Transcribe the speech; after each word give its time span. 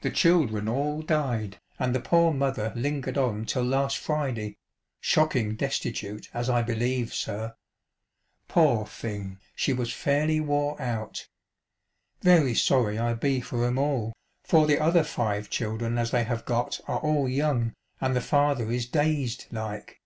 The 0.00 0.10
children 0.10 0.68
all 0.68 1.02
died, 1.02 1.60
and 1.78 1.94
the 1.94 2.00
poor 2.00 2.32
mother 2.34 2.72
lingered 2.74 3.16
on 3.16 3.44
till 3.44 3.62
last 3.62 3.96
Friday, 3.96 4.56
shocking 5.00 5.54
destitute 5.54 6.28
as 6.34 6.50
I 6.50 6.62
believe, 6.62 7.14
sir. 7.14 7.54
Poor 8.48 8.84
thing, 8.84 9.38
she 9.54 9.72
was 9.72 9.92
fairly 9.92 10.40
wore 10.40 10.82
out. 10.82 11.28
Very 12.22 12.56
sorry 12.56 12.98
I 12.98 13.14
be 13.14 13.40
for 13.40 13.64
'em 13.64 13.78
all; 13.78 14.12
for 14.42 14.66
the 14.66 14.80
other 14.80 15.04
five 15.04 15.48
children 15.48 15.96
as 15.96 16.10
they 16.10 16.24
have 16.24 16.44
got 16.44 16.80
are 16.88 16.98
all 16.98 17.28
young, 17.28 17.72
and 18.00 18.16
the 18.16 18.20
father 18.20 18.72
is 18.72 18.86
dazed 18.86 19.46
like. 19.52 20.00